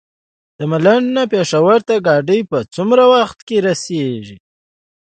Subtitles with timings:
[0.57, 4.05] د ملاکنډ نه پېښور ته ګاډی په څومره وخت کې رسي؟